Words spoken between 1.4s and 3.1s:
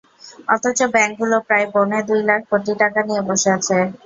প্রায় পৌনে দুই লাখ কোটি টাকা